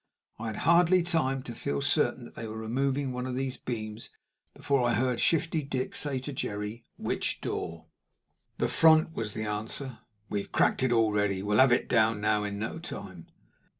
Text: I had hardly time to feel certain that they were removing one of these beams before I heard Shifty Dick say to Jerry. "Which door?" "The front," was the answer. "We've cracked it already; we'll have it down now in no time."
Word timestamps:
I 0.39 0.47
had 0.47 0.55
hardly 0.55 1.03
time 1.03 1.43
to 1.43 1.53
feel 1.53 1.79
certain 1.79 2.25
that 2.25 2.33
they 2.33 2.47
were 2.47 2.57
removing 2.57 3.11
one 3.11 3.27
of 3.27 3.35
these 3.35 3.55
beams 3.55 4.09
before 4.55 4.83
I 4.89 4.93
heard 4.95 5.19
Shifty 5.21 5.61
Dick 5.61 5.95
say 5.95 6.17
to 6.21 6.33
Jerry. 6.33 6.83
"Which 6.97 7.39
door?" 7.39 7.85
"The 8.57 8.67
front," 8.67 9.15
was 9.15 9.35
the 9.35 9.45
answer. 9.45 9.99
"We've 10.27 10.51
cracked 10.51 10.81
it 10.81 10.91
already; 10.91 11.43
we'll 11.43 11.59
have 11.59 11.71
it 11.71 11.87
down 11.87 12.19
now 12.19 12.43
in 12.43 12.57
no 12.57 12.79
time." 12.79 13.27